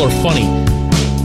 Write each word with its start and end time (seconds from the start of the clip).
people 0.00 0.12
are 0.12 0.22
funny. 0.22 0.46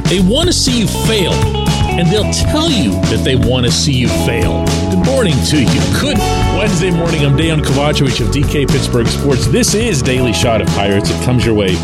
They 0.09 0.19
want 0.19 0.47
to 0.47 0.53
see 0.53 0.79
you 0.79 0.87
fail, 0.87 1.31
and 1.31 2.09
they'll 2.09 2.31
tell 2.33 2.69
you 2.69 2.91
that 3.09 3.21
they 3.23 3.35
want 3.35 3.65
to 3.65 3.71
see 3.71 3.93
you 3.93 4.09
fail. 4.25 4.65
Good 4.89 5.05
morning 5.05 5.33
to 5.45 5.61
you. 5.61 5.81
Good 5.99 6.17
Wednesday 6.57 6.91
morning. 6.91 7.25
I'm 7.25 7.37
Dejan 7.37 7.61
Kovacevic 7.61 8.19
of 8.19 8.33
DK 8.33 8.69
Pittsburgh 8.69 9.07
Sports. 9.07 9.47
This 9.47 9.73
is 9.75 10.01
Daily 10.01 10.33
Shot 10.33 10.61
of 10.61 10.67
Pirates. 10.69 11.09
It 11.09 11.23
comes 11.23 11.45
your 11.45 11.55
way 11.55 11.75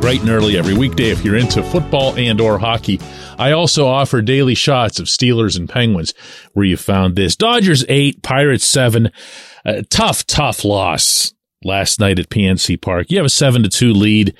bright 0.00 0.20
and 0.20 0.30
early 0.30 0.56
every 0.56 0.74
weekday 0.74 1.10
if 1.10 1.24
you're 1.24 1.36
into 1.36 1.62
football 1.62 2.16
and 2.16 2.40
or 2.40 2.58
hockey. 2.58 3.00
I 3.38 3.52
also 3.52 3.86
offer 3.86 4.20
daily 4.22 4.54
shots 4.54 4.98
of 4.98 5.06
Steelers 5.06 5.56
and 5.56 5.68
Penguins 5.68 6.12
where 6.54 6.64
you 6.64 6.76
found 6.76 7.14
this. 7.14 7.36
Dodgers 7.36 7.84
8, 7.88 8.22
Pirates 8.22 8.66
7. 8.66 9.12
Uh, 9.64 9.82
tough, 9.90 10.26
tough 10.26 10.64
loss 10.64 11.34
last 11.64 12.00
night 12.00 12.18
at 12.18 12.30
PNC 12.30 12.80
Park. 12.80 13.10
You 13.10 13.18
have 13.18 13.26
a 13.26 13.30
7 13.30 13.62
to 13.62 13.68
2 13.68 13.92
lead 13.92 14.34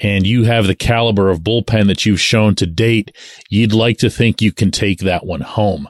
and 0.00 0.26
you 0.26 0.44
have 0.44 0.66
the 0.66 0.74
caliber 0.74 1.30
of 1.30 1.40
bullpen 1.40 1.86
that 1.86 2.04
you've 2.04 2.20
shown 2.20 2.54
to 2.56 2.66
date. 2.66 3.16
You'd 3.48 3.72
like 3.72 3.98
to 3.98 4.10
think 4.10 4.42
you 4.42 4.52
can 4.52 4.70
take 4.70 5.00
that 5.00 5.24
one 5.24 5.40
home. 5.40 5.88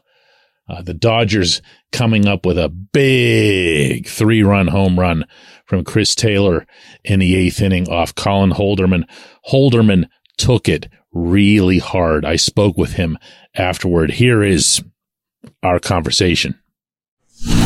Uh, 0.68 0.82
the 0.82 0.94
Dodgers 0.94 1.62
coming 1.92 2.26
up 2.26 2.44
with 2.44 2.58
a 2.58 2.68
big 2.68 4.08
three 4.08 4.42
run 4.42 4.66
home 4.68 4.98
run 4.98 5.24
from 5.64 5.84
Chris 5.84 6.14
Taylor 6.14 6.66
in 7.04 7.20
the 7.20 7.36
eighth 7.36 7.60
inning 7.62 7.88
off 7.88 8.14
Colin 8.14 8.50
Holderman. 8.50 9.04
Holderman 9.48 10.06
took 10.38 10.68
it 10.68 10.88
really 11.12 11.78
hard. 11.78 12.24
I 12.24 12.36
spoke 12.36 12.76
with 12.76 12.94
him 12.94 13.16
afterward. 13.54 14.12
Here 14.12 14.42
is 14.42 14.82
our 15.62 15.78
conversation 15.78 16.58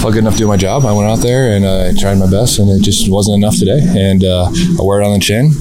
felt 0.01 0.15
good 0.15 0.25
enough 0.25 0.33
to 0.35 0.39
do 0.39 0.49
my 0.49 0.57
job. 0.57 0.87
I 0.87 0.93
went 0.93 1.11
out 1.11 1.21
there 1.21 1.53
and 1.53 1.65
uh, 1.65 1.93
I 1.93 1.93
tried 1.93 2.17
my 2.17 2.31
best, 2.31 2.59
and 2.59 2.71
it 2.71 2.81
just 2.81 3.11
wasn't 3.11 3.37
enough 3.37 3.57
today. 3.61 3.81
And 3.85 4.25
uh, 4.25 4.49
I 4.49 4.81
wear 4.81 5.01
it 5.01 5.05
on 5.05 5.13
the 5.13 5.21
chin, 5.21 5.53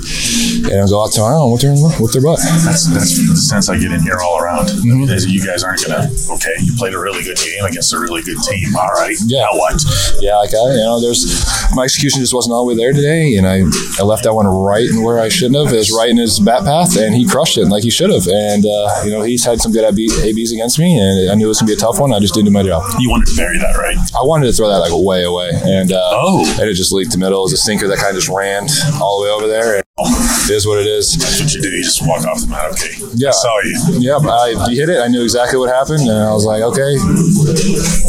and 0.71 0.79
I'll 0.79 0.87
go 0.87 1.03
out 1.03 1.11
tomorrow 1.11 1.43
and 1.43 1.51
whip 1.51 1.61
their, 1.61 1.75
whip 1.99 2.11
their 2.15 2.23
butt. 2.23 2.39
That's, 2.63 2.87
that's 2.87 3.19
the 3.19 3.35
sense 3.35 3.67
I 3.67 3.75
get 3.75 3.91
in 3.91 3.99
here 3.99 4.23
all 4.23 4.39
around. 4.39 4.71
Mm-hmm. 4.71 5.11
You 5.27 5.43
guys 5.43 5.63
aren't 5.63 5.83
going 5.83 5.91
to, 5.91 6.07
okay, 6.39 6.55
you 6.63 6.71
played 6.79 6.95
a 6.95 6.99
really 6.99 7.23
good 7.23 7.35
game 7.35 7.67
against 7.67 7.91
a 7.91 7.99
really 7.99 8.23
good 8.23 8.39
team. 8.47 8.71
All 8.79 8.95
right. 8.95 9.15
Yeah. 9.27 9.51
Now 9.51 9.59
what? 9.59 9.75
Yeah, 10.23 10.39
like 10.39 10.55
I, 10.55 10.63
you 10.71 10.87
know, 10.87 11.03
there's 11.03 11.27
my 11.75 11.83
execution 11.83 12.23
just 12.23 12.33
wasn't 12.33 12.55
all 12.55 12.63
the 12.63 12.71
way 12.71 12.77
there 12.79 12.95
today, 12.95 13.35
and 13.35 13.43
I, 13.43 13.67
I 13.99 14.07
left 14.07 14.23
that 14.23 14.33
one 14.33 14.47
right 14.47 14.87
in 14.87 15.03
where 15.03 15.19
I 15.19 15.27
shouldn't 15.27 15.59
have. 15.59 15.73
It 15.73 15.83
was 15.83 15.91
right 15.91 16.09
in 16.09 16.17
his 16.17 16.39
bat 16.39 16.63
path, 16.63 16.95
and 16.95 17.11
he 17.13 17.27
crushed 17.27 17.57
it 17.57 17.67
like 17.67 17.83
he 17.83 17.91
should 17.91 18.09
have. 18.09 18.27
And, 18.27 18.63
uh, 18.63 19.03
you 19.03 19.11
know, 19.11 19.21
he's 19.21 19.43
had 19.43 19.59
some 19.59 19.75
good 19.75 19.83
ABs 19.83 20.51
against 20.55 20.79
me, 20.79 20.95
and 20.95 21.27
I 21.29 21.35
knew 21.35 21.45
it 21.45 21.51
was 21.51 21.59
going 21.59 21.67
to 21.67 21.75
be 21.75 21.77
a 21.77 21.81
tough 21.81 21.99
one. 21.99 22.13
I 22.13 22.19
just 22.19 22.33
didn't 22.33 22.47
do 22.47 22.55
my 22.55 22.63
job. 22.63 22.87
You 22.99 23.11
wanted 23.11 23.27
to 23.27 23.35
bury 23.35 23.59
that, 23.59 23.75
right? 23.75 23.97
I 24.15 24.28
wanted 24.29 24.45
to 24.45 24.53
throw 24.53 24.69
that 24.69 24.77
like 24.77 24.93
way 24.93 25.23
away, 25.23 25.49
and 25.65 25.91
uh, 25.91 25.97
oh, 26.13 26.45
and 26.61 26.69
it 26.69 26.75
just 26.75 26.93
leaked 26.93 27.11
the 27.11 27.17
middle. 27.17 27.39
It 27.39 27.49
was 27.49 27.53
a 27.53 27.57
sinker 27.57 27.87
that 27.87 27.97
kind 27.97 28.09
of 28.09 28.21
just 28.21 28.29
ran 28.29 28.69
all 29.01 29.19
the 29.19 29.25
way 29.25 29.31
over 29.31 29.47
there. 29.47 29.77
And 29.77 29.83
it 29.97 30.51
is 30.51 30.67
what 30.67 30.77
it 30.77 30.85
is. 30.85 31.17
That's 31.17 31.41
what 31.41 31.53
you 31.53 31.61
do. 31.61 31.69
You 31.69 31.83
just 31.83 32.05
walk 32.05 32.23
off 32.25 32.41
the 32.41 32.47
mat. 32.47 32.71
Okay. 32.71 32.93
Yeah. 33.15 33.29
I 33.29 33.31
saw 33.31 33.59
you. 33.61 33.77
Yeah. 33.99 34.17
I 34.17 34.69
hit 34.69 34.89
it. 34.89 35.01
I 35.01 35.07
knew 35.07 35.23
exactly 35.23 35.57
what 35.57 35.69
happened, 35.69 36.01
and 36.01 36.17
I 36.17 36.31
was 36.31 36.45
like, 36.45 36.61
okay, 36.61 36.97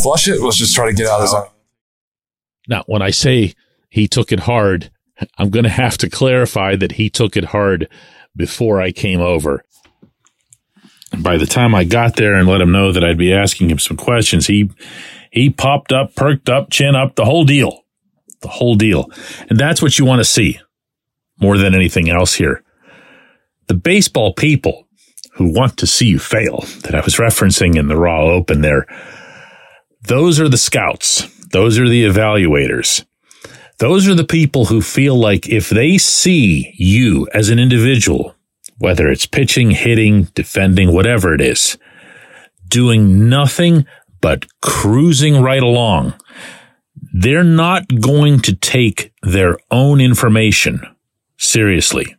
flush 0.03 0.29
it. 0.29 0.41
Let's 0.43 0.59
just 0.59 0.75
try 0.75 0.87
to 0.87 0.93
get 0.93 1.07
out 1.07 1.21
of 1.21 1.31
this. 1.31 1.35
Now, 2.69 2.85
when 2.87 3.01
I 3.01 3.11
say 3.11 3.55
he 3.89 4.07
took 4.07 4.31
it 4.31 4.41
hard, 4.41 4.91
I'm 5.39 5.51
going 5.51 5.65
to 5.65 5.71
have 5.71 5.97
to 5.99 6.11
clarify 6.11 6.77
that 6.77 6.93
he 6.93 7.09
took 7.09 7.37
it 7.37 7.47
hard 7.47 7.89
before 8.37 8.81
I 8.81 8.93
came 8.93 9.21
over. 9.21 9.65
And 11.13 11.25
by 11.25 11.39
the 11.39 11.47
time 11.47 11.75
I 11.75 11.85
got 11.85 12.17
there 12.17 12.35
and 12.35 12.47
let 12.47 12.61
him 12.61 12.71
know 12.71 12.93
that 12.93 13.03
I'd 13.03 13.19
be 13.19 13.33
asking 13.33 13.71
him 13.71 13.81
some 13.81 13.97
questions, 13.97 14.47
he 14.47 14.71
he 15.31 15.51
popped 15.51 15.93
up, 15.93 16.15
perked 16.15 16.49
up, 16.49 16.71
chin 16.71 16.95
up, 16.95 17.15
the 17.15 17.25
whole 17.25 17.45
deal. 17.45 17.85
The 18.43 18.49
whole 18.49 18.75
deal. 18.75 19.11
And 19.49 19.59
that's 19.59 19.83
what 19.83 19.99
you 19.99 20.05
want 20.05 20.21
to 20.21 20.25
see 20.25 20.61
more 21.41 21.57
than 21.59 21.75
anything 21.75 22.11
else 22.11 22.35
here. 22.35 22.63
The 23.69 23.75
baseball 23.75 24.35
people 24.35 24.89
who 25.35 25.53
want 25.53 25.77
to 25.79 25.87
see 25.87 26.07
you 26.07 26.19
fail 26.19 26.65
that 26.83 26.95
I 26.95 27.01
was 27.01 27.17
referencing 27.17 27.77
in 27.77 27.89
the 27.89 27.97
Raw 27.97 28.27
Open 28.27 28.63
there, 28.63 28.87
those 30.03 30.41
are 30.41 30.49
the 30.49 30.59
scouts. 30.59 31.29
Those 31.53 31.79
are 31.79 31.89
the 31.89 32.05
evaluators. 32.05 33.05
Those 33.79 34.09
are 34.09 34.15
the 34.15 34.25
people 34.25 34.67
who 34.67 34.83
feel 34.83 35.17
like 35.17 35.49
if 35.49 35.71
they 35.71 35.99
see 35.99 36.75
you 36.77 37.27
as 37.33 37.49
an 37.49 37.59
individual, 37.59 38.35
whether 38.79 39.09
it's 39.09 39.27
pitching, 39.27 39.71
hitting, 39.71 40.25
defending, 40.35 40.93
whatever 40.93 41.35
it 41.35 41.41
is, 41.41 41.79
doing 42.69 43.29
nothing 43.29 43.87
but 44.21 44.47
cruising 44.61 45.43
right 45.43 45.63
along. 45.63 46.15
They're 47.13 47.45
not 47.45 48.01
going 48.01 48.41
to 48.41 48.55
take 48.55 49.13
their 49.23 49.57
own 49.71 50.01
information 50.01 50.81
seriously. 51.39 52.17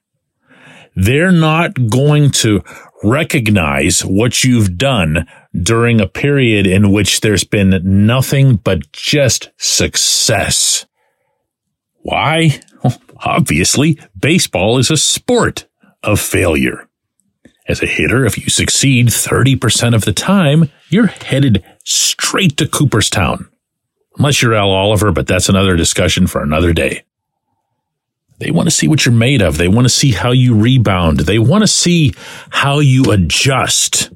They're 0.96 1.32
not 1.32 1.90
going 1.90 2.32
to 2.32 2.64
recognize 3.04 4.02
what 4.02 4.44
you've 4.44 4.78
done 4.78 5.28
during 5.60 6.02
a 6.02 6.08
period 6.08 6.68
in 6.68 6.92
which 6.92 7.22
there's 7.22 7.44
been 7.44 7.82
nothing 7.84 8.58
but 8.58 8.92
just 8.92 9.52
success. 9.58 10.86
Why? 12.04 12.60
obviously, 13.26 14.00
baseball 14.20 14.78
is 14.78 14.92
a 14.92 14.98
sport 14.98 15.68
of 16.04 16.20
failure. 16.20 16.88
As 17.68 17.82
a 17.82 17.88
hitter, 17.88 18.26
if 18.26 18.38
you 18.38 18.50
succeed 18.50 19.08
30% 19.08 19.96
of 19.96 20.04
the 20.04 20.14
time, 20.14 20.70
you're 20.90 21.08
headed 21.08 21.64
straight 21.84 22.58
to 22.58 22.68
Cooperstown. 22.68 23.50
Unless 24.18 24.42
you're 24.42 24.56
Al 24.56 24.72
Oliver, 24.72 25.12
but 25.12 25.28
that's 25.28 25.50
another 25.50 25.76
discussion 25.76 26.28
for 26.28 26.42
another 26.42 26.74
day. 26.74 27.04
They 28.40 28.52
want 28.52 28.68
to 28.68 28.72
see 28.72 28.88
what 28.88 29.06
you're 29.06 29.14
made 29.14 29.42
of. 29.42 29.58
They 29.58 29.68
want 29.68 29.86
to 29.86 29.90
see 29.90 30.12
how 30.12 30.32
you 30.32 30.60
rebound. 30.60 31.22
They 31.22 31.38
want 31.38 31.62
to 31.62 31.68
see 31.68 32.14
how 32.50 32.80
you 32.80 33.12
adjust 33.12 34.12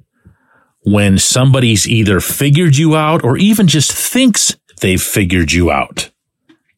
when 0.83 1.19
somebody's 1.19 1.87
either 1.87 2.19
figured 2.19 2.75
you 2.75 2.95
out 2.95 3.23
or 3.23 3.37
even 3.37 3.67
just 3.67 3.91
thinks 3.91 4.57
they've 4.81 5.01
figured 5.01 5.51
you 5.51 5.69
out. 5.69 6.09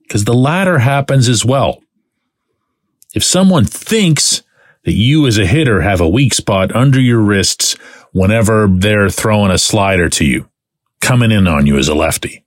Because 0.01 0.25
the 0.25 0.33
latter 0.33 0.79
happens 0.79 1.29
as 1.29 1.45
well. 1.45 1.81
If 3.15 3.23
someone 3.23 3.65
thinks 3.65 4.43
that 4.87 4.93
you 4.93 5.27
as 5.27 5.37
a 5.37 5.45
hitter 5.45 5.81
have 5.81 5.99
a 5.99 6.07
weak 6.07 6.33
spot 6.33 6.73
under 6.73 6.97
your 6.97 7.19
wrists 7.19 7.73
whenever 8.13 8.69
they're 8.69 9.09
throwing 9.09 9.51
a 9.51 9.57
slider 9.57 10.07
to 10.07 10.23
you, 10.23 10.47
coming 11.01 11.29
in 11.29 11.45
on 11.45 11.67
you 11.67 11.77
as 11.77 11.89
a 11.89 11.93
lefty. 11.93 12.45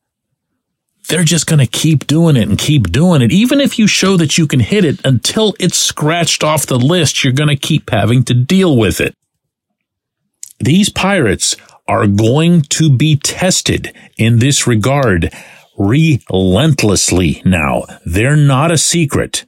They're 1.08 1.22
just 1.22 1.46
going 1.46 1.58
to 1.58 1.66
keep 1.66 2.06
doing 2.06 2.36
it 2.36 2.48
and 2.48 2.56
keep 2.56 2.90
doing 2.90 3.20
it. 3.20 3.30
Even 3.30 3.60
if 3.60 3.78
you 3.78 3.86
show 3.86 4.16
that 4.16 4.38
you 4.38 4.46
can 4.46 4.60
hit 4.60 4.86
it 4.86 5.04
until 5.04 5.54
it's 5.60 5.76
scratched 5.76 6.42
off 6.42 6.64
the 6.64 6.78
list, 6.78 7.22
you're 7.22 7.34
going 7.34 7.50
to 7.50 7.56
keep 7.56 7.90
having 7.90 8.24
to 8.24 8.32
deal 8.32 8.74
with 8.74 9.02
it. 9.02 9.14
These 10.60 10.88
pirates 10.88 11.56
are 11.86 12.06
going 12.06 12.62
to 12.62 12.88
be 12.88 13.16
tested 13.16 13.94
in 14.16 14.38
this 14.38 14.66
regard 14.66 15.30
relentlessly 15.76 17.42
now. 17.44 17.84
They're 18.06 18.34
not 18.34 18.72
a 18.72 18.78
secret. 18.78 19.44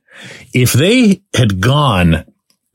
If 0.52 0.75
they 0.75 1.22
had 1.34 1.62
gone 1.62 2.26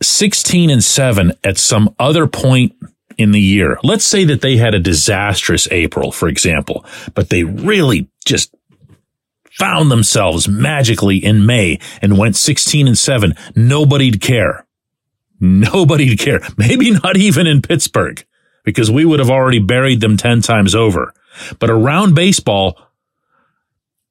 16 0.02 0.69
and 0.69 0.84
7 0.84 1.34
at 1.44 1.58
some 1.58 1.94
other 2.00 2.28
point 2.28 2.75
in 3.18 3.31
the 3.31 3.41
year. 3.41 3.78
Let's 3.84 4.06
say 4.06 4.24
that 4.25 4.41
they 4.41 4.58
had 4.58 4.75
a 4.75 4.80
disastrous 4.80 5.68
April, 5.72 6.12
for 6.12 6.28
example, 6.28 6.85
but 7.16 7.30
they 7.30 7.44
really 7.44 8.09
just 8.25 8.53
found 9.52 9.90
themselves 9.90 10.47
magically 10.47 11.18
in 11.18 11.46
May 11.46 11.80
and 12.02 12.18
went 12.18 12.36
16 12.36 12.88
and 12.88 12.97
7. 12.97 13.34
Nobody'd 13.56 14.22
care. 14.22 14.68
Nobody'd 15.40 16.19
care. 16.19 16.41
Maybe 16.57 16.91
not 16.91 17.18
even 17.18 17.47
in 17.47 17.62
Pittsburgh 17.62 18.24
because 18.63 18.91
we 18.91 19.06
would 19.06 19.19
have 19.19 19.31
already 19.31 19.59
buried 19.59 20.02
them 20.02 20.18
10 20.18 20.41
times 20.41 20.75
over. 20.75 21.13
But 21.59 21.69
around 21.69 22.16
baseball, 22.16 22.80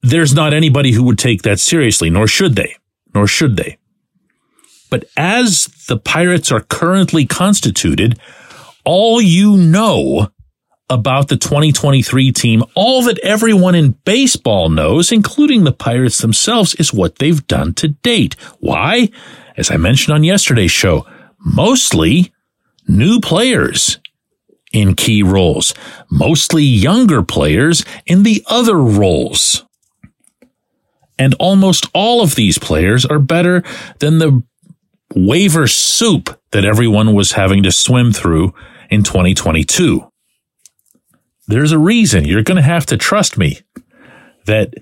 there's 0.03 0.35
not 0.35 0.55
anybody 0.55 0.93
who 0.93 1.05
would 1.05 1.19
take 1.19 1.43
that 1.43 1.61
seriously, 1.61 2.11
nor 2.11 2.27
should 2.27 2.57
they, 2.57 2.77
nor 3.15 3.27
should 3.27 3.57
they. 3.57 3.79
But 4.91 5.05
as 5.17 5.67
the 5.89 5.99
Pirates 5.99 6.53
are 6.53 6.61
currently 6.61 7.27
constituted, 7.27 8.19
all 8.85 9.21
you 9.21 9.57
know 9.57 10.31
about 10.89 11.29
the 11.29 11.37
2023 11.37 12.33
team, 12.33 12.63
all 12.75 13.03
that 13.03 13.19
everyone 13.21 13.75
in 13.75 13.93
baseball 14.05 14.69
knows, 14.69 15.11
including 15.11 15.65
the 15.65 15.73
Pirates 15.73 16.19
themselves, 16.19 16.75
is 16.75 16.93
what 16.93 17.17
they've 17.17 17.47
done 17.47 17.75
to 17.75 17.89
date. 17.89 18.35
Why? 18.61 19.11
As 19.57 19.71
I 19.71 19.77
mentioned 19.77 20.15
on 20.15 20.23
yesterday's 20.23 20.71
show, 20.71 21.07
mostly 21.39 22.33
new 22.87 23.21
players 23.21 23.99
in 24.73 24.95
key 24.95 25.23
roles, 25.23 25.75
mostly 26.11 26.63
younger 26.63 27.23
players 27.23 27.85
in 28.05 28.23
the 28.23 28.45
other 28.47 28.77
roles. 28.77 29.65
And 31.19 31.35
almost 31.39 31.87
all 31.95 32.23
of 32.23 32.35
these 32.35 32.59
players 32.59 33.07
are 33.07 33.19
better 33.19 33.63
than 34.01 34.19
the 34.19 34.43
waiver 35.15 35.67
soup 35.67 36.41
that 36.51 36.65
everyone 36.65 37.15
was 37.15 37.33
having 37.33 37.63
to 37.63 37.73
swim 37.73 38.13
through 38.13 38.55
in 38.91 39.03
2022. 39.03 40.11
There's 41.47 41.73
a 41.73 41.79
reason 41.79 42.25
you're 42.25 42.43
going 42.43 42.57
to 42.57 42.63
have 42.63 42.87
to 42.87 42.97
trust 42.97 43.39
me 43.39 43.61
that 44.47 44.75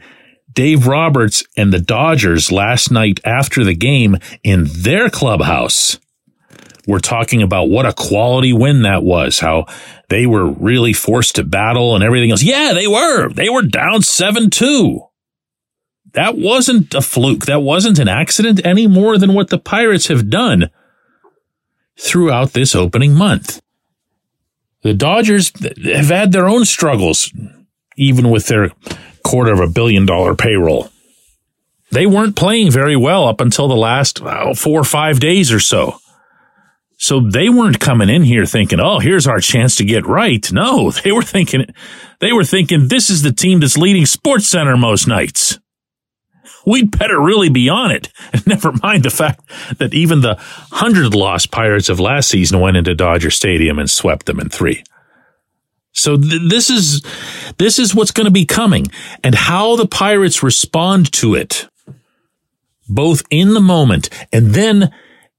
Dave 0.53 0.87
Roberts 0.87 1.45
and 1.57 1.73
the 1.73 1.81
Dodgers 1.81 2.53
last 2.53 2.91
night 2.91 3.21
after 3.25 3.65
the 3.65 3.75
game 3.75 4.17
in 4.43 4.67
their 4.71 5.11
clubhouse 5.11 5.99
were 6.87 7.01
talking 7.01 7.43
about 7.43 7.65
what 7.71 7.87
a 7.87 7.93
quality 7.93 8.53
win 8.53 8.83
that 8.83 9.03
was, 9.03 9.41
how 9.41 9.67
they 10.09 10.27
were 10.27 10.47
really 10.47 10.93
forced 10.93 11.37
to 11.37 11.45
battle 11.45 11.95
and 11.95 12.05
everything 12.05 12.31
else. 12.31 12.43
Yeah, 12.43 12.73
they 12.75 12.87
were. 12.87 13.33
They 13.33 13.49
were 13.49 13.63
down 13.63 14.03
7-2. 14.03 15.09
That 16.15 16.37
wasn't 16.37 16.95
a 16.95 17.03
fluke. 17.03 17.47
That 17.47 17.61
wasn't 17.61 17.99
an 17.99 18.09
accident 18.09 18.65
any 18.65 18.87
more 18.87 19.19
than 19.19 19.35
what 19.35 19.51
the 19.51 19.59
Pirates 19.59 20.07
have 20.07 20.31
done 20.31 20.71
throughout 21.99 22.53
this 22.53 22.75
opening 22.75 23.15
month. 23.15 23.61
The 24.83 24.95
Dodgers 24.95 25.53
have 25.85 26.09
had 26.09 26.33
their 26.33 26.49
own 26.49 26.65
struggles, 26.65 27.33
even 27.97 28.31
with 28.31 28.47
their 28.47 28.71
quarter 29.25 29.53
of 29.53 29.61
a 29.61 29.67
billion 29.67 30.07
dollar 30.07 30.35
payroll. 30.35 30.91
They 31.91 32.07
weren't 32.07 32.37
playing 32.37 32.71
very 32.71 32.97
well 32.97 33.27
up 33.27 33.41
until 33.41 33.67
the 33.67 33.77
last 33.77 34.21
oh, 34.23 34.55
four 34.55 34.81
or 34.81 34.85
five 34.85 35.21
days 35.21 35.53
or 35.53 35.61
so. 35.61 35.99
So 36.97 37.21
they 37.21 37.49
weren't 37.49 37.81
coming 37.81 38.09
in 38.09 38.23
here 38.23 38.47
thinking, 38.47 38.79
"Oh, 38.79 38.99
here's 39.01 39.27
our 39.27 39.41
chance 39.41 39.77
to 39.77 39.85
get 39.85 40.07
right." 40.07 40.51
No, 40.53 40.91
they 41.05 41.13
were 41.13 41.23
thinking, 41.23 41.67
they 42.21 42.33
were 42.33 42.45
thinking, 42.45 42.89
"This 42.89 43.11
is 43.11 43.23
the 43.23 43.33
team 43.33 43.61
that's 43.61 43.77
leading 43.77 44.07
Sports 44.07 44.47
Center 44.47 44.77
most 44.77 45.09
nights." 45.09 45.59
We'd 46.67 46.97
better 46.97 47.21
really 47.21 47.49
be 47.49 47.69
on 47.69 47.91
it. 47.91 48.09
And 48.33 48.47
never 48.47 48.73
mind 48.83 49.05
the 49.05 49.11
fact 49.11 49.49
that 49.79 49.95
even 49.95 50.21
the 50.21 50.37
hundred 50.73 51.15
loss 51.15 51.47
Pirates 51.47 51.89
of 51.89 52.01
last 52.01 52.29
season 52.29 52.61
went 52.61 52.77
into 52.77 52.95
Dodger 52.95 53.31
Stadium 53.31 53.79
and 53.79 53.89
swept 53.89 54.27
them 54.27 54.41
in 54.41 54.49
three. 54.49 54.83
So 55.93 56.17
th- 56.17 56.51
this 56.51 56.69
is 56.69 57.03
this 57.59 57.79
is 57.79 57.95
what's 57.95 58.11
going 58.11 58.25
to 58.25 58.33
be 58.33 58.45
coming, 58.45 58.87
and 59.23 59.35
how 59.35 59.77
the 59.77 59.87
Pirates 59.87 60.43
respond 60.43 61.13
to 61.13 61.35
it, 61.35 61.69
both 62.89 63.23
in 63.31 63.55
the 63.55 63.61
moment 63.61 64.11
and 64.33 64.49
then 64.49 64.93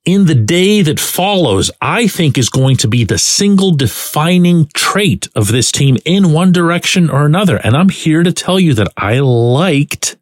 in 0.06 0.25
the 0.25 0.36
day 0.36 0.84
that 0.84 1.00
follows, 1.00 1.72
I 1.81 2.08
think 2.08 2.38
is 2.38 2.50
going 2.50 2.78
to 2.78 2.88
be 2.88 3.04
the 3.04 3.18
single 3.18 3.72
defining 3.72 4.68
trait 4.74 5.28
of 5.36 5.48
this 5.48 5.72
team 5.72 5.98
in 6.06 6.31
one 6.31 6.51
direction 6.51 7.10
or 7.10 7.25
another. 7.25 7.58
And 7.58 7.75
I'm 7.75 7.90
here 7.90 8.22
to 8.22 8.31
tell 8.31 8.60
you 8.60 8.75
that 8.75 8.94
I 8.96 9.19
liked 9.19 10.16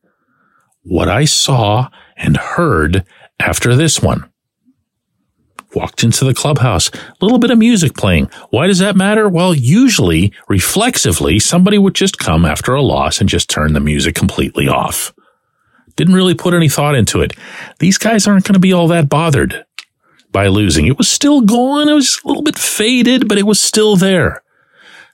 what 0.83 1.09
I 1.09 1.25
saw 1.25 1.89
and 2.15 2.37
heard 2.37 3.05
after 3.39 3.75
this 3.75 4.01
one. 4.01 4.29
Walked 5.73 6.03
into 6.03 6.23
the 6.23 6.35
clubhouse, 6.35 6.89
a 6.89 7.15
little 7.25 7.39
bit 7.39 7.49
of 7.49 7.57
music 7.57 7.95
playing. 7.95 8.29
Why 8.51 8.67
does 8.67 8.77
that 8.77 8.95
matter? 8.95 9.27
Well, 9.27 9.55
usually, 9.55 10.31
reflexively, 10.47 11.39
somebody 11.39 11.79
would 11.79 11.95
just 11.95 12.19
come 12.19 12.45
after 12.45 12.75
a 12.75 12.81
loss 12.81 13.19
and 13.19 13.27
just 13.27 13.49
turn 13.49 13.73
the 13.73 13.79
music 13.79 14.13
completely 14.13 14.67
off. 14.67 15.13
Didn't 15.95 16.13
really 16.13 16.35
put 16.35 16.53
any 16.53 16.69
thought 16.69 16.95
into 16.95 17.21
it. 17.21 17.33
These 17.79 17.97
guys 17.97 18.27
aren't 18.27 18.45
going 18.45 18.53
to 18.53 18.59
be 18.59 18.73
all 18.73 18.87
that 18.89 19.09
bothered 19.09 19.65
by 20.31 20.47
losing. 20.47 20.85
It 20.85 20.97
was 20.97 21.09
still 21.09 21.41
going. 21.41 21.89
It 21.89 21.93
was 21.93 22.19
a 22.23 22.27
little 22.27 22.43
bit 22.43 22.57
faded, 22.57 23.27
but 23.27 23.37
it 23.37 23.45
was 23.45 23.61
still 23.61 23.95
there. 23.95 24.43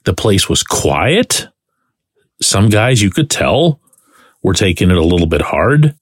The 0.06 0.14
place 0.14 0.50
was 0.50 0.64
quiet. 0.64 1.48
Some 2.42 2.70
guys 2.70 3.02
you 3.02 3.12
could 3.12 3.30
tell 3.30 3.82
were 4.42 4.54
taking 4.54 4.90
it 4.90 4.98
a 4.98 5.04
little 5.04 5.28
bit 5.28 5.42
hard. 5.42 5.96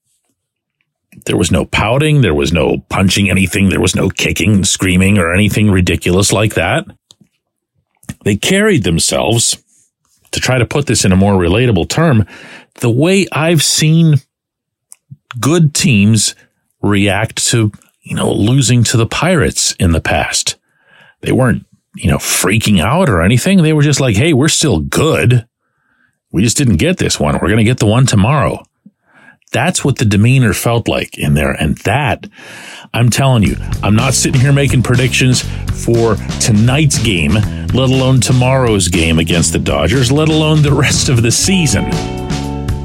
There 1.25 1.37
was 1.37 1.51
no 1.51 1.65
pouting. 1.65 2.21
There 2.21 2.35
was 2.35 2.53
no 2.53 2.79
punching 2.89 3.29
anything. 3.29 3.69
There 3.69 3.81
was 3.81 3.95
no 3.95 4.09
kicking, 4.09 4.63
screaming, 4.63 5.17
or 5.17 5.33
anything 5.33 5.71
ridiculous 5.71 6.31
like 6.31 6.53
that. 6.53 6.85
They 8.23 8.35
carried 8.35 8.83
themselves, 8.83 9.63
to 10.31 10.39
try 10.39 10.57
to 10.57 10.65
put 10.65 10.85
this 10.85 11.05
in 11.05 11.11
a 11.11 11.15
more 11.17 11.33
relatable 11.33 11.89
term, 11.89 12.25
the 12.75 12.89
way 12.89 13.25
I've 13.31 13.63
seen 13.63 14.15
good 15.39 15.73
teams 15.73 16.35
react 16.81 17.47
to 17.47 17.71
you 18.07 18.15
know, 18.15 18.31
losing 18.31 18.83
to 18.85 18.97
the 18.97 19.05
Pirates 19.05 19.73
in 19.73 19.91
the 19.91 19.99
past. 19.99 20.55
They 21.21 21.33
weren't, 21.33 21.65
you 21.95 22.09
know, 22.09 22.17
freaking 22.17 22.79
out 22.79 23.09
or 23.09 23.21
anything. 23.21 23.61
They 23.61 23.73
were 23.73 23.81
just 23.81 23.99
like, 23.99 24.15
Hey, 24.15 24.33
we're 24.33 24.47
still 24.47 24.79
good. 24.79 25.45
We 26.31 26.43
just 26.43 26.57
didn't 26.57 26.77
get 26.77 26.97
this 26.97 27.19
one. 27.19 27.35
We're 27.35 27.47
going 27.47 27.57
to 27.57 27.63
get 27.63 27.79
the 27.79 27.85
one 27.85 28.05
tomorrow. 28.05 28.63
That's 29.51 29.85
what 29.85 29.97
the 29.97 30.05
demeanor 30.05 30.53
felt 30.53 30.87
like 30.87 31.17
in 31.17 31.33
there. 31.33 31.51
And 31.51 31.77
that, 31.79 32.27
I'm 32.93 33.09
telling 33.09 33.43
you, 33.43 33.55
I'm 33.81 33.95
not 33.95 34.13
sitting 34.13 34.41
here 34.41 34.51
making 34.51 34.83
predictions 34.83 35.41
for 35.85 36.15
tonight's 36.41 37.01
game, 37.01 37.33
let 37.33 37.89
alone 37.89 38.19
tomorrow's 38.19 38.89
game 38.89 39.19
against 39.19 39.53
the 39.53 39.59
Dodgers, 39.59 40.11
let 40.11 40.27
alone 40.27 40.63
the 40.63 40.73
rest 40.73 41.07
of 41.07 41.21
the 41.21 41.31
season. 41.31 41.85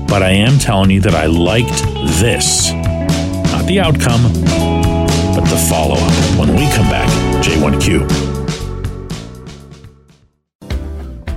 But 0.07 0.23
I 0.23 0.31
am 0.31 0.59
telling 0.59 0.91
you 0.91 1.01
that 1.01 1.15
I 1.15 1.27
liked 1.27 1.83
this. 2.21 2.73
Not 3.53 3.67
the 3.67 3.81
outcome, 3.81 4.23
but 5.35 5.45
the 5.47 5.67
follow 5.69 5.97
up 5.97 6.39
when 6.39 6.51
we 6.55 6.71
come 6.73 6.89
back. 6.89 7.09
J1Q. 7.43 8.32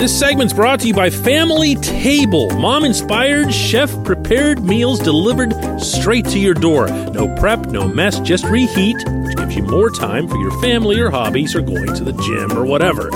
This 0.00 0.18
segment's 0.18 0.52
brought 0.54 0.80
to 0.80 0.88
you 0.88 0.94
by 0.94 1.10
Family 1.10 1.74
Table. 1.74 2.48
Mom 2.58 2.86
inspired, 2.86 3.52
chef 3.52 3.92
prepared 4.02 4.64
meals 4.64 4.98
delivered 4.98 5.52
straight 5.78 6.24
to 6.28 6.38
your 6.38 6.54
door. 6.54 6.88
No 6.88 7.28
prep, 7.36 7.66
no 7.66 7.86
mess, 7.86 8.18
just 8.20 8.46
reheat, 8.46 8.96
which 8.96 9.36
gives 9.36 9.54
you 9.54 9.62
more 9.64 9.90
time 9.90 10.26
for 10.26 10.38
your 10.38 10.58
family 10.62 10.98
or 10.98 11.10
hobbies 11.10 11.54
or 11.54 11.60
going 11.60 11.94
to 11.94 12.02
the 12.02 12.14
gym 12.14 12.50
or 12.56 12.64
whatever. 12.64 13.10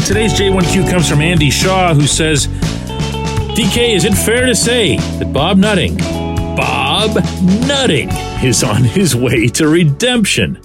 Today's 0.05 0.35
J1Q 0.35 0.91
comes 0.91 1.09
from 1.09 1.23
Andy 1.23 1.49
Shaw, 1.49 1.95
who 1.95 2.07
says, 2.07 2.49
DK, 3.57 3.97
is 3.97 4.05
it 4.05 4.13
fair 4.13 4.45
to 4.45 4.55
say 4.55 4.99
that 4.99 5.33
Bob 5.33 5.57
Nutting, 5.57 5.97
Bob 6.55 7.17
Nutting, 7.67 8.11
is 8.45 8.63
on 8.63 8.85
his 8.85 9.17
way 9.17 9.49
to 9.49 9.67
redemption? 9.67 10.61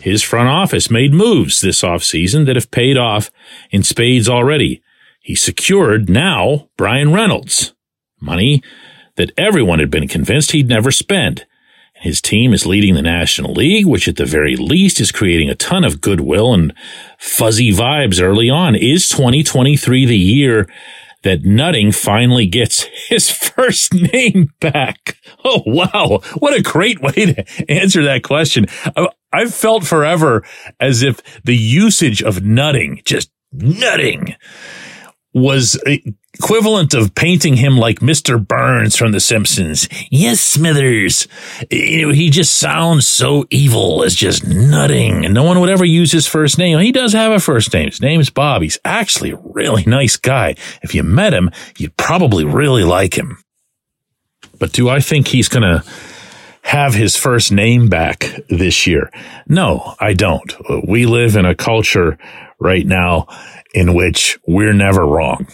His 0.00 0.20
front 0.20 0.48
office 0.48 0.90
made 0.90 1.14
moves 1.14 1.60
this 1.60 1.82
offseason 1.82 2.46
that 2.46 2.56
have 2.56 2.72
paid 2.72 2.96
off 2.96 3.30
in 3.70 3.84
spades 3.84 4.28
already. 4.28 4.82
He 5.20 5.36
secured 5.36 6.10
now 6.10 6.68
Bryan 6.76 7.12
Reynolds, 7.12 7.73
money 8.24 8.62
that 9.16 9.30
everyone 9.36 9.78
had 9.78 9.90
been 9.90 10.08
convinced 10.08 10.52
he'd 10.52 10.68
never 10.68 10.90
spend. 10.90 11.46
His 11.94 12.20
team 12.20 12.52
is 12.52 12.66
leading 12.66 12.94
the 12.94 13.02
National 13.02 13.52
League, 13.54 13.86
which 13.86 14.08
at 14.08 14.16
the 14.16 14.26
very 14.26 14.56
least 14.56 15.00
is 15.00 15.12
creating 15.12 15.48
a 15.48 15.54
ton 15.54 15.84
of 15.84 16.00
goodwill 16.00 16.52
and 16.52 16.74
fuzzy 17.18 17.70
vibes 17.70 18.20
early 18.20 18.50
on. 18.50 18.74
Is 18.74 19.08
2023 19.08 20.04
the 20.04 20.18
year 20.18 20.68
that 21.22 21.44
Nutting 21.44 21.92
finally 21.92 22.46
gets 22.46 22.82
his 23.08 23.30
first 23.30 23.94
name 23.94 24.52
back? 24.60 25.16
Oh, 25.44 25.62
wow. 25.64 26.20
What 26.38 26.54
a 26.54 26.62
great 26.62 27.00
way 27.00 27.12
to 27.12 27.70
answer 27.70 28.02
that 28.04 28.22
question. 28.22 28.66
I've 29.32 29.54
felt 29.54 29.86
forever 29.86 30.44
as 30.80 31.02
if 31.02 31.22
the 31.42 31.56
usage 31.56 32.22
of 32.22 32.44
nutting, 32.44 33.02
just 33.04 33.30
nutting, 33.52 34.36
was 35.34 35.76
equivalent 36.34 36.94
of 36.94 37.14
painting 37.14 37.56
him 37.56 37.76
like 37.76 37.98
Mr. 37.98 38.44
Burns 38.44 38.96
from 38.96 39.12
The 39.12 39.20
Simpsons. 39.20 39.88
Yes, 40.10 40.40
Smithers. 40.40 41.26
You 41.70 42.06
know, 42.06 42.12
he 42.12 42.30
just 42.30 42.56
sounds 42.56 43.06
so 43.06 43.44
evil 43.50 44.04
as 44.04 44.14
just 44.14 44.46
nutting, 44.46 45.24
and 45.24 45.34
no 45.34 45.42
one 45.42 45.60
would 45.60 45.70
ever 45.70 45.84
use 45.84 46.12
his 46.12 46.26
first 46.26 46.56
name. 46.56 46.78
He 46.78 46.92
does 46.92 47.12
have 47.12 47.32
a 47.32 47.40
first 47.40 47.72
name. 47.74 47.90
His 47.90 48.00
name's 48.00 48.30
Bob. 48.30 48.62
He's 48.62 48.78
actually 48.84 49.32
a 49.32 49.40
really 49.42 49.84
nice 49.84 50.16
guy. 50.16 50.54
If 50.82 50.94
you 50.94 51.02
met 51.02 51.34
him, 51.34 51.50
you'd 51.78 51.96
probably 51.96 52.44
really 52.44 52.84
like 52.84 53.18
him. 53.18 53.38
But 54.58 54.72
do 54.72 54.88
I 54.88 55.00
think 55.00 55.28
he's 55.28 55.48
going 55.48 55.62
to 55.62 55.84
have 56.62 56.94
his 56.94 57.16
first 57.16 57.50
name 57.50 57.88
back 57.88 58.30
this 58.48 58.86
year? 58.86 59.10
No, 59.48 59.94
I 59.98 60.14
don't. 60.14 60.54
We 60.86 61.06
live 61.06 61.36
in 61.36 61.44
a 61.44 61.56
culture 61.56 62.18
right 62.64 62.86
now 62.86 63.28
in 63.74 63.94
which 63.94 64.38
we're 64.46 64.72
never 64.72 65.06
wrong. 65.06 65.46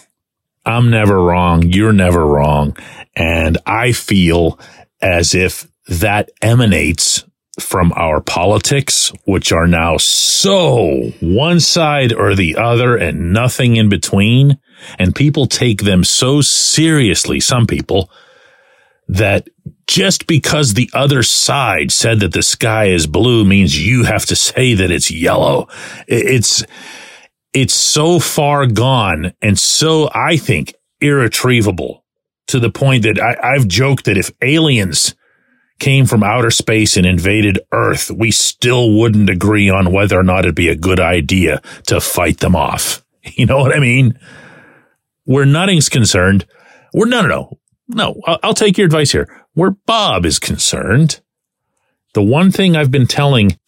I'm 0.65 0.91
never 0.91 1.23
wrong. 1.23 1.65
You're 1.65 1.93
never 1.93 2.25
wrong. 2.25 2.77
And 3.17 3.59
I 3.67 3.93
feel 3.93 4.59
as 5.03 5.35
if 5.35 5.67
that 5.89 6.31
emanates 6.41 7.25
from 7.59 7.93
our 7.97 8.21
politics, 8.21 9.13
which 9.25 9.53
are 9.53 9.67
now 9.67 9.97
so 9.97 11.11
one 11.21 11.61
side 11.61 12.13
or 12.13 12.35
the 12.35 12.57
other 12.57 12.97
and 12.97 13.33
nothing 13.33 13.77
in 13.77 13.89
between. 13.89 14.59
And 14.99 15.15
people 15.15 15.47
take 15.47 15.83
them 15.83 16.05
so 16.05 16.41
seriously, 16.41 17.41
some 17.41 17.67
people, 17.67 18.11
that 19.09 19.49
just 19.87 20.27
because 20.27 20.75
the 20.75 20.89
other 20.95 21.23
side 21.23 21.91
said 21.91 22.21
that 22.21 22.33
the 22.33 22.43
sky 22.43 22.87
is 22.87 23.07
blue 23.07 23.45
means 23.45 23.85
you 23.85 24.05
have 24.05 24.25
to 24.27 24.37
say 24.37 24.75
that 24.75 24.91
it's 24.91 25.11
yellow. 25.11 25.69
It's, 26.07 26.65
it's 27.53 27.75
so 27.75 28.19
far 28.19 28.67
gone 28.67 29.33
and 29.43 29.59
so, 29.59 30.11
I 30.15 30.37
think, 30.37 30.75
irretrievable 31.01 32.05
to 32.49 32.59
the 32.59 32.71
point 32.71 33.05
that 33.05 33.21
I, 33.21 33.55
I've 33.55 33.69
joked 33.69 34.05
that 34.05 34.19
if 34.19 34.31
aliens 34.43 35.15
came 35.79 36.07
from 36.07 36.23
outer 36.23 36.51
space 36.51 36.97
and 36.97 37.07
invaded 37.07 37.59
Earth, 37.73 38.11
we 38.11 38.31
still 38.31 38.99
wouldn't 38.99 39.31
agree 39.31 39.71
on 39.71 39.93
whether 39.93 40.19
or 40.19 40.23
not 40.23 40.41
it'd 40.41 40.55
be 40.55 40.69
a 40.69 40.77
good 40.77 41.01
idea 41.01 41.63
to 41.87 42.01
fight 42.01 42.39
them 42.39 42.55
off. 42.55 43.05
You 43.23 43.45
know 43.45 43.59
what 43.59 43.77
I 43.77 43.81
mean? 43.81 44.19
Where 45.25 45.45
nutting's 45.45 45.91
concerned, 45.91 46.47
we're 46.95 47.07
no, 47.07 47.21
no, 47.21 47.29
no, 47.29 47.59
no. 47.87 48.21
I'll, 48.27 48.39
I'll 48.43 48.55
take 48.55 48.79
your 48.79 48.87
advice 48.87 49.13
here. 49.13 49.29
Where 49.53 49.73
Bob 49.73 50.25
is 50.25 50.39
concerned, 50.39 51.21
the 52.15 52.23
one 52.23 52.51
thing 52.51 52.75
I've 52.77 52.91
been 52.91 53.07
telling 53.07 53.59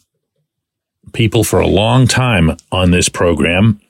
people 1.13 1.45
for 1.45 1.61
a 1.61 1.67
long 1.67 2.07
time 2.07 2.57
on 2.71 2.91
this 2.91 3.09
program, 3.09 3.81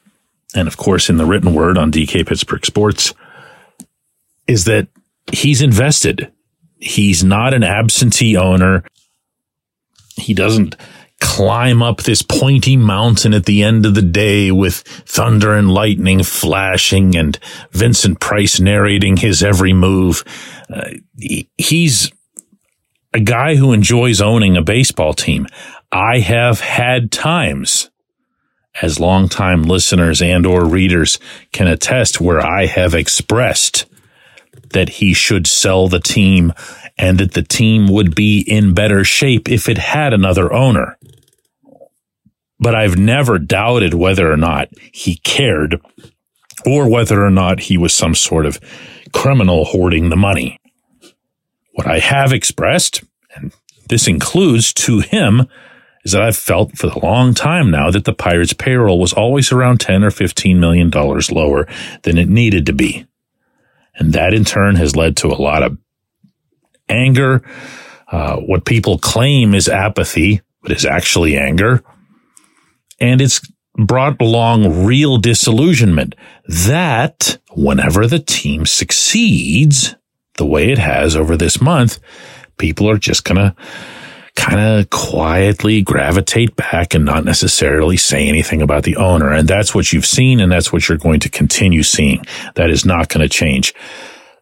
and 0.55 0.69
of 0.69 0.77
course 0.77 1.09
in 1.09 1.17
the 1.17 1.27
written 1.27 1.55
word 1.55 1.79
on 1.79 1.93
DK 1.93 2.27
Pittsburgh 2.27 2.65
Sports, 2.65 3.15
is 4.47 4.65
that 4.65 4.89
he's 5.33 5.63
invested. 5.63 6.31
He's 6.79 7.23
not 7.23 7.55
an 7.55 7.63
absentee 7.63 8.37
owner. 8.37 8.85
He 10.17 10.35
doesn't 10.35 10.77
climb 11.23 11.83
up 11.83 12.03
this 12.03 12.21
pointy 12.21 12.77
mountain 12.77 13.33
at 13.33 13.47
the 13.47 13.63
end 13.63 13.87
of 13.87 13.95
the 13.95 14.03
day 14.03 14.51
with 14.51 14.79
thunder 14.79 15.55
and 15.55 15.71
lightning 15.71 16.25
flashing 16.25 17.15
and 17.15 17.39
Vincent 17.71 18.19
Price 18.19 18.59
narrating 18.59 19.17
his 19.17 19.41
every 19.41 19.73
move. 19.73 20.25
Uh, 20.69 20.91
he, 21.17 21.49
he's 21.57 22.11
a 23.15 23.21
guy 23.21 23.55
who 23.55 23.73
enjoys 23.73 24.21
owning 24.21 24.57
a 24.57 24.63
baseball 24.63 25.15
team. 25.15 25.47
I 25.93 26.21
have 26.21 26.61
had 26.61 27.13
times 27.13 27.91
as 28.81 28.99
longtime 28.99 29.65
listeners 29.65 30.23
and 30.23 30.47
or 30.47 30.65
readers 30.65 31.19
can 31.53 31.67
attest 31.67 32.19
where 32.19 32.41
I 32.41 32.65
have 32.65 32.95
expressed 32.95 33.85
that 34.71 34.89
he 34.89 35.13
should 35.13 35.47
sell 35.47 35.89
the 35.89 36.01
team 36.01 36.55
and 36.97 37.19
that 37.19 37.33
the 37.33 37.43
team 37.43 37.89
would 37.89 38.15
be 38.15 38.41
in 38.41 38.73
better 38.73 39.05
shape 39.05 39.51
if 39.51 39.69
it 39.69 39.77
had 39.77 40.15
another 40.15 40.51
owner. 40.51 40.97
But 42.59 42.75
I've 42.75 42.97
never 42.97 43.39
doubted 43.39 43.93
whether 43.93 44.33
or 44.33 44.37
not 44.39 44.69
he 44.95 45.17
cared 45.17 45.79
or 46.65 46.89
whether 46.89 47.23
or 47.23 47.31
not 47.31 47.61
he 47.61 47.77
was 47.77 47.93
some 47.93 48.15
sort 48.15 48.47
of 48.47 48.59
criminal 49.13 49.67
hoarding 49.67 50.09
the 50.09 50.17
money. 50.17 50.59
What 51.75 51.87
I 51.87 51.99
have 51.99 52.33
expressed, 52.33 53.03
and 53.35 53.53
this 53.89 54.07
includes 54.07 54.73
to 54.75 55.01
him, 55.01 55.49
is 56.05 56.13
that 56.13 56.23
I've 56.23 56.37
felt 56.37 56.77
for 56.77 56.89
a 56.89 56.99
long 56.99 57.35
time 57.35 57.71
now 57.71 57.91
that 57.91 58.05
the 58.05 58.13
Pirates 58.13 58.53
payroll 58.53 58.99
was 58.99 59.13
always 59.13 59.53
around 59.53 59.79
10 59.79 60.03
or 60.05 60.11
15 60.11 60.59
million 60.59 60.91
dollars 60.91 61.31
lower 61.31 61.67
than 62.03 62.19
it 62.19 62.29
needed 62.29 62.67
to 62.67 62.73
be. 62.73 63.07
And 63.95 64.13
that 64.13 64.35
in 64.35 64.45
turn 64.45 64.77
has 64.77 64.97
led 64.97 65.17
to 65.19 65.29
a 65.29 65.35
lot 65.41 65.63
of 65.63 65.79
anger, 66.89 67.43
uh, 68.11 68.37
what 68.37 68.65
people 68.65 68.99
claim 68.99 69.55
is 69.55 69.69
apathy, 69.69 70.41
but 70.63 70.73
is 70.73 70.85
actually 70.85 71.37
anger. 71.37 71.83
And 73.01 73.21
it's 73.21 73.41
brought 73.77 74.21
along 74.21 74.85
real 74.85 75.19
disillusionment 75.19 76.15
that 76.47 77.39
whenever 77.53 78.07
the 78.07 78.19
team 78.19 78.67
succeeds 78.67 79.95
the 80.37 80.47
way 80.47 80.71
it 80.71 80.79
has 80.79 81.17
over 81.17 81.37
this 81.37 81.61
month, 81.61 81.99
people 82.59 82.89
are 82.89 82.99
just 82.99 83.25
going 83.25 83.37
to 83.37 83.55
kind 84.37 84.61
of 84.61 84.91
quietly 84.91 85.83
gravitate 85.83 86.57
back 86.57 86.95
and 86.95 87.05
not 87.05 87.25
necessarily 87.25 87.97
say 87.97 88.29
anything 88.29 88.63
about 88.63 88.83
the 88.83 88.97
owner. 88.97 89.33
And 89.33 89.47
that's 89.47 89.75
what 89.75 89.93
you've 89.93 90.07
seen. 90.07 90.41
And 90.41 90.51
that's 90.51 90.73
what 90.73 90.89
you're 90.89 90.99
going 90.99 91.21
to 91.21 91.29
continue 91.29 91.83
seeing. 91.83 92.25
That 92.55 92.71
is 92.71 92.85
not 92.85 93.09
going 93.09 93.23
to 93.23 93.29
change. 93.29 93.75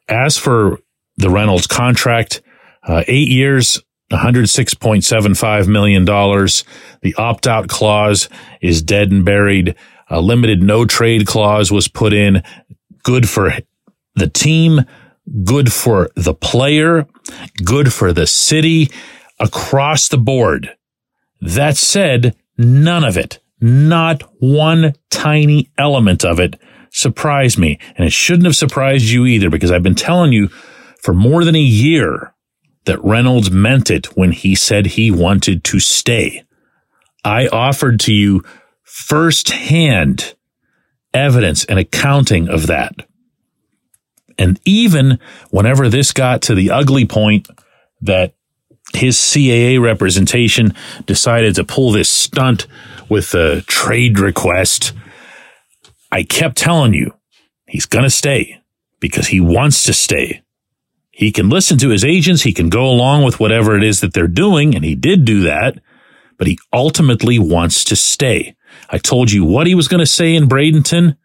As 0.08 0.36
for 0.36 0.78
the 1.16 1.30
Reynolds 1.30 1.66
contract, 1.66 2.40
uh, 2.86 3.04
eight 3.08 3.28
years, 3.28 3.82
$106.75 4.12 5.68
million. 5.68 6.04
The 6.04 7.14
opt 7.16 7.46
out 7.46 7.68
clause 7.68 8.28
is 8.60 8.82
dead 8.82 9.10
and 9.10 9.24
buried. 9.24 9.76
A 10.08 10.20
limited 10.20 10.62
no 10.62 10.84
trade 10.84 11.26
clause 11.26 11.70
was 11.70 11.88
put 11.88 12.12
in. 12.12 12.42
Good 13.02 13.28
for 13.28 13.52
the 14.16 14.28
team, 14.28 14.80
good 15.44 15.72
for 15.72 16.10
the 16.16 16.34
player, 16.34 17.06
good 17.64 17.92
for 17.92 18.12
the 18.12 18.26
city 18.26 18.90
across 19.40 20.08
the 20.08 20.18
board. 20.18 20.76
That 21.40 21.76
said, 21.76 22.36
none 22.56 23.02
of 23.02 23.16
it, 23.16 23.40
not 23.60 24.22
one 24.38 24.94
tiny 25.10 25.70
element 25.76 26.24
of 26.24 26.38
it 26.38 26.60
surprised 26.90 27.58
me. 27.58 27.78
And 27.96 28.06
it 28.06 28.12
shouldn't 28.12 28.46
have 28.46 28.56
surprised 28.56 29.06
you 29.06 29.26
either 29.26 29.50
because 29.50 29.72
I've 29.72 29.82
been 29.82 29.94
telling 29.94 30.32
you 30.32 30.48
for 31.02 31.14
more 31.14 31.44
than 31.44 31.56
a 31.56 31.60
year 31.60 32.34
that 32.84 33.02
Reynolds 33.04 33.50
meant 33.50 33.90
it 33.90 34.16
when 34.16 34.32
he 34.32 34.54
said 34.54 34.86
he 34.86 35.10
wanted 35.10 35.64
to 35.64 35.80
stay. 35.80 36.44
I 37.24 37.48
offered 37.48 38.00
to 38.00 38.14
you 38.14 38.42
firsthand 38.82 40.34
evidence 41.12 41.64
and 41.64 41.78
accounting 41.78 42.48
of 42.48 42.66
that. 42.66 43.06
And 44.38 44.58
even 44.64 45.18
whenever 45.50 45.88
this 45.88 46.12
got 46.12 46.42
to 46.42 46.54
the 46.54 46.70
ugly 46.70 47.04
point 47.04 47.48
that 48.00 48.34
his 48.94 49.16
CAA 49.16 49.80
representation 49.80 50.74
decided 51.06 51.54
to 51.54 51.64
pull 51.64 51.92
this 51.92 52.10
stunt 52.10 52.66
with 53.08 53.34
a 53.34 53.62
trade 53.62 54.18
request. 54.18 54.92
I 56.12 56.22
kept 56.22 56.56
telling 56.56 56.94
you 56.94 57.14
he's 57.66 57.86
going 57.86 58.04
to 58.04 58.10
stay 58.10 58.60
because 59.00 59.28
he 59.28 59.40
wants 59.40 59.84
to 59.84 59.92
stay. 59.92 60.42
He 61.10 61.32
can 61.32 61.48
listen 61.48 61.76
to 61.78 61.90
his 61.90 62.04
agents. 62.04 62.42
He 62.42 62.52
can 62.52 62.68
go 62.68 62.84
along 62.88 63.24
with 63.24 63.40
whatever 63.40 63.76
it 63.76 63.84
is 63.84 64.00
that 64.00 64.14
they're 64.14 64.26
doing. 64.26 64.74
And 64.74 64.84
he 64.84 64.94
did 64.94 65.24
do 65.24 65.42
that, 65.42 65.78
but 66.38 66.46
he 66.46 66.58
ultimately 66.72 67.38
wants 67.38 67.84
to 67.84 67.96
stay. 67.96 68.56
I 68.88 68.98
told 68.98 69.30
you 69.30 69.44
what 69.44 69.66
he 69.66 69.74
was 69.74 69.88
going 69.88 70.00
to 70.00 70.06
say 70.06 70.34
in 70.34 70.48
Bradenton. 70.48 71.16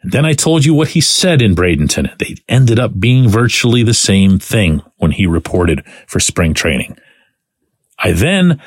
And 0.00 0.12
then 0.12 0.24
I 0.24 0.32
told 0.32 0.64
you 0.64 0.74
what 0.74 0.88
he 0.88 1.00
said 1.00 1.42
in 1.42 1.54
Bradenton. 1.54 2.16
They 2.18 2.36
ended 2.48 2.78
up 2.78 2.98
being 2.98 3.28
virtually 3.28 3.82
the 3.82 3.94
same 3.94 4.38
thing 4.38 4.82
when 4.96 5.10
he 5.10 5.26
reported 5.26 5.84
for 6.06 6.20
spring 6.20 6.54
training. 6.54 6.96
I 7.98 8.12
then, 8.12 8.62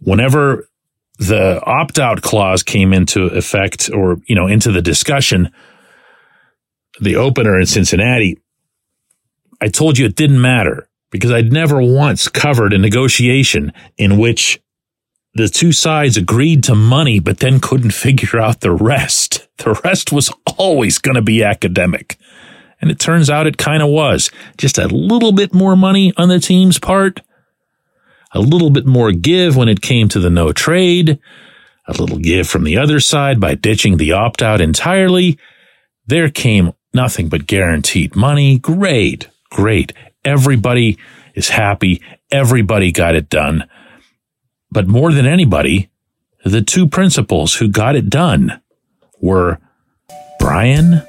whenever 0.00 0.68
the 1.18 1.62
opt 1.64 1.98
out 1.98 2.20
clause 2.20 2.62
came 2.62 2.92
into 2.92 3.24
effect 3.26 3.90
or, 3.92 4.18
you 4.26 4.34
know, 4.34 4.46
into 4.46 4.70
the 4.70 4.82
discussion, 4.82 5.50
the 7.00 7.16
opener 7.16 7.58
in 7.58 7.66
Cincinnati, 7.66 8.38
I 9.60 9.68
told 9.68 9.96
you 9.96 10.04
it 10.04 10.16
didn't 10.16 10.40
matter 10.40 10.88
because 11.10 11.32
I'd 11.32 11.52
never 11.52 11.80
once 11.80 12.28
covered 12.28 12.74
a 12.74 12.78
negotiation 12.78 13.72
in 13.96 14.18
which 14.18 14.60
the 15.36 15.48
two 15.48 15.72
sides 15.72 16.16
agreed 16.16 16.64
to 16.64 16.74
money, 16.74 17.20
but 17.20 17.38
then 17.38 17.60
couldn't 17.60 17.90
figure 18.06 18.40
out 18.40 18.60
the 18.60 18.72
rest. 18.72 19.46
The 19.58 19.80
rest 19.84 20.12
was 20.12 20.32
always 20.58 20.98
going 20.98 21.14
to 21.16 21.22
be 21.22 21.42
academic. 21.44 22.18
And 22.80 22.90
it 22.90 22.98
turns 22.98 23.30
out 23.30 23.46
it 23.46 23.56
kind 23.56 23.82
of 23.82 23.88
was. 23.88 24.30
Just 24.58 24.78
a 24.78 24.88
little 24.88 25.32
bit 25.32 25.54
more 25.54 25.76
money 25.76 26.12
on 26.16 26.28
the 26.28 26.38
team's 26.40 26.78
part. 26.78 27.20
a 28.32 28.40
little 28.40 28.70
bit 28.70 28.86
more 28.86 29.12
give 29.12 29.56
when 29.56 29.68
it 29.68 29.80
came 29.80 30.08
to 30.08 30.20
the 30.20 30.30
no 30.30 30.52
trade, 30.52 31.18
a 31.86 31.92
little 31.92 32.18
give 32.18 32.46
from 32.48 32.64
the 32.64 32.76
other 32.76 33.00
side 33.00 33.40
by 33.40 33.54
ditching 33.54 33.96
the 33.96 34.12
opt 34.12 34.42
out 34.42 34.60
entirely. 34.60 35.38
There 36.06 36.28
came 36.28 36.72
nothing 36.92 37.28
but 37.28 37.46
guaranteed 37.46 38.14
money. 38.16 38.58
Great, 38.58 39.28
great. 39.50 39.92
Everybody 40.24 40.98
is 41.34 41.48
happy. 41.50 42.02
Everybody 42.30 42.92
got 42.92 43.14
it 43.14 43.28
done. 43.30 43.68
But 44.76 44.88
more 44.88 45.10
than 45.10 45.24
anybody, 45.24 45.88
the 46.44 46.60
two 46.60 46.86
principals 46.86 47.54
who 47.54 47.66
got 47.66 47.96
it 47.96 48.10
done 48.10 48.60
were 49.22 49.58
Bryan 50.38 51.00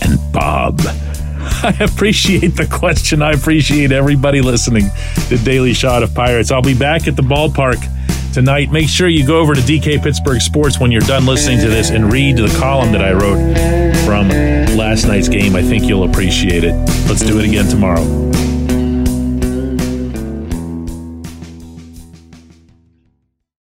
and 0.00 0.32
Bob. 0.32 0.80
I 0.80 1.76
appreciate 1.78 2.56
the 2.56 2.66
question. 2.66 3.20
I 3.20 3.32
appreciate 3.32 3.92
everybody 3.92 4.40
listening 4.40 4.86
to 5.28 5.36
Daily 5.36 5.74
Shot 5.74 6.04
of 6.04 6.14
Pirates. 6.14 6.50
I'll 6.50 6.62
be 6.62 6.72
back 6.72 7.06
at 7.06 7.16
the 7.16 7.22
ballpark 7.22 7.84
tonight. 8.32 8.72
Make 8.72 8.88
sure 8.88 9.08
you 9.08 9.26
go 9.26 9.40
over 9.40 9.54
to 9.54 9.60
DK 9.60 10.02
Pittsburgh 10.02 10.40
Sports 10.40 10.80
when 10.80 10.90
you're 10.90 11.02
done 11.02 11.26
listening 11.26 11.58
to 11.58 11.68
this 11.68 11.90
and 11.90 12.10
read 12.10 12.38
the 12.38 12.56
column 12.58 12.92
that 12.92 13.02
I 13.02 13.12
wrote 13.12 13.58
from 14.06 14.30
last 14.74 15.04
night's 15.06 15.28
game. 15.28 15.54
I 15.54 15.60
think 15.60 15.84
you'll 15.84 16.08
appreciate 16.08 16.64
it. 16.64 16.72
Let's 17.10 17.20
do 17.20 17.38
it 17.38 17.44
again 17.44 17.68
tomorrow. 17.68 18.35